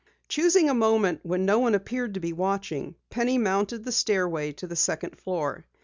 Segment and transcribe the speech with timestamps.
[0.27, 4.65] Choosing a moment when no one appeared to be watching, Penny mounted the stairway to
[4.65, 5.67] the second floor.